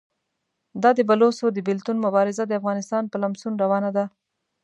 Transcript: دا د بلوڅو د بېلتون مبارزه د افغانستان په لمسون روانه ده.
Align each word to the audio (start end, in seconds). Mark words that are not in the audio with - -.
دا 0.81 0.89
د 0.95 0.99
بلوڅو 1.09 1.47
د 1.51 1.57
بېلتون 1.67 1.97
مبارزه 2.05 2.43
د 2.47 2.53
افغانستان 2.59 3.03
په 3.11 3.17
لمسون 3.23 3.53
روانه 3.63 3.89
ده. 3.97 4.05